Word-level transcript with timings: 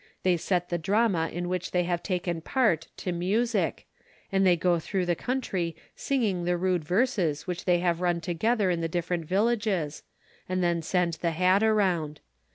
They 0.23 0.35
set 0.35 0.69
the 0.69 0.79
drama 0.79 1.29
in 1.31 1.47
which 1.47 1.69
they 1.69 1.83
have 1.83 2.01
taken 2.01 2.41
part 2.41 2.87
to 2.97 3.11
music, 3.11 3.85
and 4.31 4.43
they 4.47 4.55
go 4.55 4.79
through 4.79 5.05
the 5.05 5.15
country 5.15 5.75
singing 5.95 6.43
the 6.43 6.57
rude 6.57 6.83
verses 6.83 7.45
which 7.45 7.65
they 7.65 7.81
have 7.81 8.01
run 8.01 8.19
together 8.19 8.71
in 8.71 8.81
the 8.81 8.87
different 8.89 9.25
villages, 9.25 10.01
and 10.49 10.63
then 10.63 10.81
send 10.81 11.19
the 11.21 11.29
hat 11.29 11.61
around. 11.61 12.19